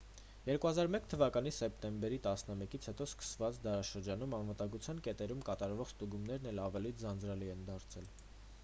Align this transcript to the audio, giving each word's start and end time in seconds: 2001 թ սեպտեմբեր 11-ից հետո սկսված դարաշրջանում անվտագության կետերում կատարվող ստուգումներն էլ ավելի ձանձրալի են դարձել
2001 0.51 1.03
թ 1.09 1.51
սեպտեմբեր 1.57 2.15
11-ից 2.15 2.87
հետո 2.91 3.07
սկսված 3.11 3.61
դարաշրջանում 3.67 4.35
անվտագության 4.39 5.03
կետերում 5.09 5.45
կատարվող 5.51 5.93
ստուգումներն 5.95 6.53
էլ 6.55 6.65
ավելի 6.67 6.97
ձանձրալի 7.05 7.55
են 7.57 7.65
դարձել 7.73 8.13